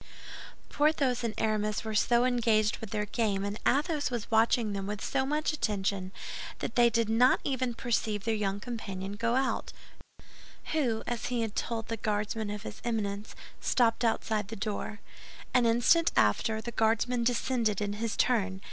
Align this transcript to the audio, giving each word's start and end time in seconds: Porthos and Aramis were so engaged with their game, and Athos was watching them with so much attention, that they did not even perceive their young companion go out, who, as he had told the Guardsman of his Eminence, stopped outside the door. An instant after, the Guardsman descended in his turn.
Porthos 0.67 1.23
and 1.23 1.35
Aramis 1.37 1.83
were 1.83 1.93
so 1.93 2.25
engaged 2.25 2.77
with 2.79 2.89
their 2.89 3.05
game, 3.05 3.45
and 3.45 3.59
Athos 3.67 4.09
was 4.09 4.31
watching 4.31 4.73
them 4.73 4.87
with 4.87 4.99
so 5.05 5.27
much 5.27 5.53
attention, 5.53 6.11
that 6.57 6.73
they 6.75 6.89
did 6.89 7.07
not 7.07 7.39
even 7.43 7.75
perceive 7.75 8.23
their 8.23 8.33
young 8.33 8.59
companion 8.59 9.11
go 9.13 9.35
out, 9.35 9.73
who, 10.71 11.03
as 11.05 11.25
he 11.27 11.41
had 11.41 11.55
told 11.55 11.87
the 11.87 11.97
Guardsman 11.97 12.49
of 12.49 12.63
his 12.63 12.81
Eminence, 12.83 13.35
stopped 13.59 14.03
outside 14.03 14.47
the 14.47 14.55
door. 14.55 15.01
An 15.53 15.67
instant 15.67 16.11
after, 16.17 16.61
the 16.61 16.71
Guardsman 16.71 17.23
descended 17.23 17.79
in 17.79 17.93
his 17.93 18.17
turn. 18.17 18.59